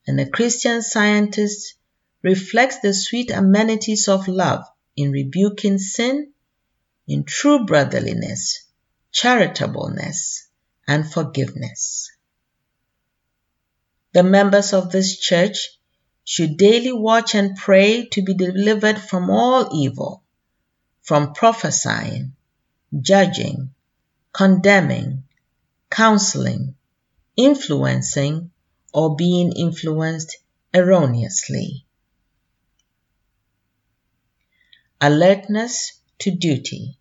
and 0.07 0.19
a 0.19 0.29
Christian 0.29 0.81
scientist 0.81 1.75
reflects 2.23 2.79
the 2.79 2.93
sweet 2.93 3.29
amenities 3.29 4.07
of 4.07 4.27
love 4.27 4.65
in 4.95 5.11
rebuking 5.11 5.77
sin, 5.77 6.33
in 7.07 7.23
true 7.23 7.65
brotherliness, 7.65 8.65
charitableness, 9.11 10.47
and 10.87 11.11
forgiveness. 11.11 12.11
The 14.13 14.23
members 14.23 14.73
of 14.73 14.91
this 14.91 15.19
church 15.19 15.77
should 16.27 16.57
daily 16.57 16.91
watch 16.91 17.35
and 17.35 17.55
pray 17.55 18.07
to 18.07 18.23
be 18.23 18.33
delivered 18.33 18.99
from 18.99 19.29
all 19.29 19.69
evil, 19.71 20.23
from 21.03 21.33
prophesying, 21.33 22.33
judging, 22.99 23.69
condemning, 24.33 25.23
counseling, 25.91 26.73
influencing, 27.37 28.49
or 28.91 29.15
being 29.15 29.51
influenced 29.51 30.37
erroneously. 30.73 31.85
Alertness 34.99 36.01
to 36.17 36.31
duty. 36.31 36.97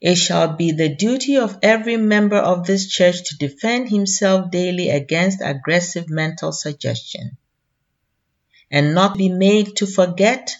It 0.00 0.14
shall 0.14 0.54
be 0.54 0.70
the 0.70 0.94
duty 0.94 1.38
of 1.38 1.58
every 1.60 1.96
member 1.96 2.38
of 2.38 2.68
this 2.68 2.86
church 2.86 3.24
to 3.30 3.36
defend 3.36 3.90
himself 3.90 4.52
daily 4.52 4.90
against 4.90 5.40
aggressive 5.42 6.08
mental 6.08 6.52
suggestion 6.52 7.36
and 8.70 8.94
not 8.94 9.16
be 9.16 9.28
made 9.28 9.76
to 9.76 9.86
forget 9.86 10.56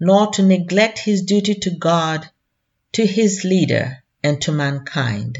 nor 0.00 0.30
to 0.32 0.42
neglect 0.42 0.98
his 0.98 1.22
duty 1.22 1.54
to 1.54 1.70
God, 1.70 2.28
to 2.92 3.06
his 3.06 3.44
leader, 3.44 4.04
and 4.22 4.40
to 4.42 4.52
mankind. 4.52 5.38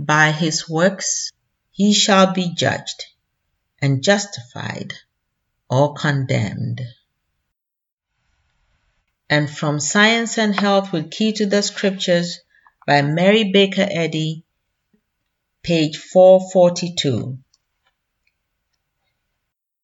By 0.00 0.32
his 0.32 0.68
works 0.68 1.32
he 1.70 1.92
shall 1.92 2.32
be 2.32 2.54
judged 2.54 3.04
and 3.80 4.02
justified 4.02 4.94
or 5.68 5.94
condemned. 5.94 6.80
And 9.30 9.50
from 9.50 9.78
Science 9.80 10.38
and 10.38 10.58
Health 10.58 10.92
with 10.92 11.10
Key 11.10 11.32
to 11.34 11.46
the 11.46 11.62
Scriptures 11.62 12.40
by 12.86 13.02
Mary 13.02 13.50
Baker 13.52 13.86
Eddy, 13.88 14.44
page 15.62 15.98
442. 15.98 17.38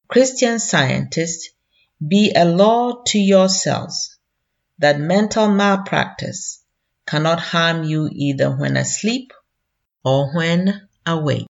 Christian 0.09 0.59
Scientists, 0.59 1.51
be 2.07 2.33
a 2.35 2.45
law 2.45 3.03
to 3.07 3.19
yourselves 3.19 4.19
that 4.79 5.01
mental 5.01 5.49
malpractice 5.49 6.63
cannot 7.07 7.41
harm 7.41 7.85
you 7.85 8.09
either 8.13 8.51
when 8.51 8.77
asleep 8.77 9.33
or 10.05 10.35
when 10.35 10.89
awake. 11.07 11.47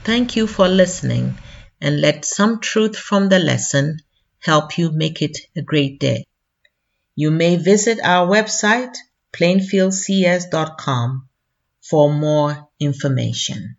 Thank 0.00 0.36
you 0.36 0.46
for 0.46 0.68
listening 0.68 1.38
and 1.80 2.00
let 2.00 2.24
some 2.24 2.60
truth 2.60 2.96
from 2.96 3.28
the 3.28 3.38
lesson 3.38 4.00
help 4.38 4.76
you 4.76 4.92
make 4.92 5.22
it 5.22 5.38
a 5.56 5.62
great 5.62 5.98
day. 5.98 6.26
You 7.14 7.30
may 7.30 7.56
visit 7.56 8.00
our 8.04 8.26
website 8.26 8.96
plainfieldcs.com 9.32 11.28
for 11.80 12.12
more 12.12 12.68
information. 12.78 13.76